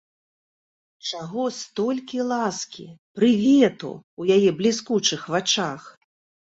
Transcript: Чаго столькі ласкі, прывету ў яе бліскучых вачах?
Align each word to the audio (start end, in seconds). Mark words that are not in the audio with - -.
Чаго 1.09 1.43
столькі 1.59 2.19
ласкі, 2.31 2.89
прывету 3.21 3.93
ў 4.01 4.23
яе 4.39 4.49
бліскучых 4.65 5.33
вачах? 5.37 5.81